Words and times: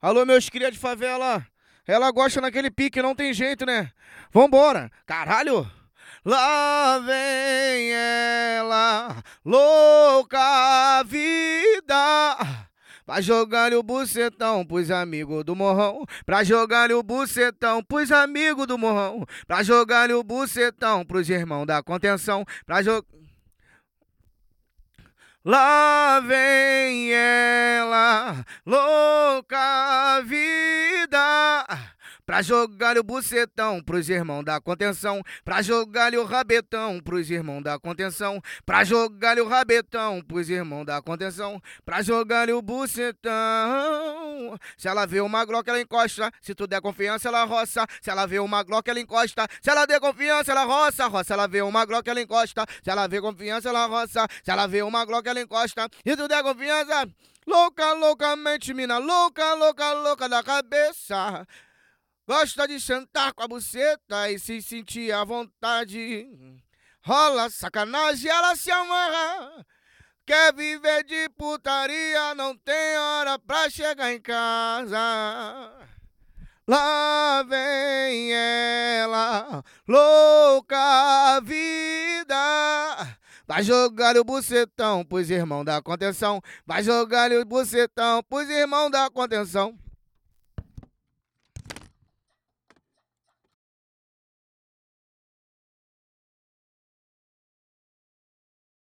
Alô, 0.00 0.24
meus 0.24 0.48
cria 0.48 0.70
de 0.70 0.78
favela. 0.78 1.44
Ela 1.86 2.10
gosta 2.12 2.40
naquele 2.40 2.70
pique, 2.70 3.02
não 3.02 3.14
tem 3.14 3.32
jeito, 3.34 3.66
né? 3.66 3.90
Vambora. 4.32 4.90
Caralho. 5.04 5.68
Lá 6.24 6.98
vem 6.98 7.92
ela, 7.92 9.22
louca 9.44 11.02
vida. 11.04 12.36
Pra 13.06 13.20
jogar 13.22 13.72
o 13.72 13.82
bucetão 13.82 14.66
pros 14.66 14.90
amigos 14.90 15.42
do 15.42 15.56
morrão. 15.56 16.04
Pra 16.26 16.44
jogar 16.44 16.92
o 16.92 17.02
bucetão 17.02 17.82
pros 17.82 18.12
amigos 18.12 18.66
do 18.66 18.76
morrão. 18.76 19.24
Pra 19.46 19.62
jogar 19.62 20.10
o 20.10 20.22
bucetão 20.22 21.04
pros 21.04 21.28
irmãos 21.30 21.64
da 21.64 21.82
contenção. 21.82 22.44
Pra 22.66 22.82
jogar. 22.82 23.08
Lá 25.44 26.20
vem 26.20 27.14
ela, 27.14 27.87
louca 28.66 30.20
vida. 30.24 31.66
Pra 32.28 32.42
jogar 32.42 32.98
o 32.98 33.02
bucetão 33.02 33.82
pros 33.82 34.10
irmãos 34.10 34.44
da 34.44 34.60
contenção. 34.60 35.22
Pra 35.42 35.62
jogar 35.62 36.12
o 36.12 36.24
rabetão 36.24 37.00
pros 37.00 37.30
irmãos 37.30 37.62
da 37.62 37.78
contenção. 37.78 38.38
Pra 38.66 38.84
jogar 38.84 39.38
o 39.38 39.48
rabetão 39.48 40.20
pros 40.20 40.50
irmãos 40.50 40.84
da 40.84 41.00
contenção. 41.00 41.58
Pra 41.86 42.02
jogar 42.02 42.50
o 42.50 42.60
bucetão. 42.60 43.30
Se 44.76 44.88
ela 44.88 45.06
vê 45.06 45.22
uma 45.22 45.42
glock, 45.46 45.66
ela 45.70 45.80
encosta. 45.80 46.30
Se 46.42 46.54
tu 46.54 46.66
der 46.66 46.82
confiança, 46.82 47.28
ela 47.28 47.44
roça. 47.44 47.86
Se 48.02 48.10
ela 48.10 48.26
vê 48.26 48.38
uma 48.38 48.62
glock, 48.62 48.86
ela 48.90 49.00
encosta. 49.00 49.46
Se 49.62 49.70
ela 49.70 49.86
der 49.86 49.98
confiança, 49.98 50.52
ela 50.52 50.64
roça. 50.64 51.06
Roça, 51.06 51.32
ela 51.32 51.46
vê 51.46 51.62
uma 51.62 51.86
glock, 51.86 52.06
ela 52.10 52.20
encosta. 52.20 52.66
Se 52.82 52.90
ela 52.90 53.06
vê 53.06 53.22
confiança, 53.22 53.70
ela 53.70 53.86
roça. 53.86 54.26
Se 54.44 54.50
ela 54.50 54.66
vê 54.66 54.82
uma 54.82 55.02
glock, 55.06 55.26
ela 55.26 55.40
encosta. 55.40 55.88
E 56.04 56.14
tu 56.14 56.28
der 56.28 56.42
confiança. 56.42 57.08
Louca, 57.48 57.94
loucamente, 57.94 58.74
mina, 58.74 58.98
louca, 58.98 59.54
louca, 59.54 59.92
louca 59.94 60.28
da 60.28 60.42
cabeça. 60.42 61.48
Gosta 62.28 62.68
de 62.68 62.78
sentar 62.78 63.32
com 63.32 63.42
a 63.42 63.48
buceta 63.48 64.30
e 64.30 64.38
se 64.38 64.60
sentir 64.60 65.10
à 65.12 65.24
vontade. 65.24 66.28
Rola 67.02 67.48
sacanagem, 67.48 68.30
ela 68.30 68.54
se 68.54 68.70
amarra. 68.70 69.64
Quer 70.26 70.52
viver 70.52 71.04
de 71.04 71.30
putaria, 71.30 72.34
não 72.34 72.54
tem 72.54 72.98
hora 72.98 73.38
pra 73.38 73.70
chegar 73.70 74.12
em 74.12 74.20
casa. 74.20 74.98
Lá 76.68 77.42
vem 77.48 78.30
ela, 78.30 79.64
louca 79.88 81.40
vida. 81.40 83.18
Vai 83.48 83.62
jogar 83.62 84.14
o 84.18 84.24
bucetão 84.24 85.02
pros 85.02 85.30
irmãos 85.30 85.64
da 85.64 85.80
contenção. 85.80 86.42
Vai 86.66 86.82
jogar 86.82 87.32
o 87.32 87.46
bucetão 87.46 88.22
pros 88.22 88.46
irmãos 88.50 88.90
da 88.90 89.08
contenção. 89.08 89.74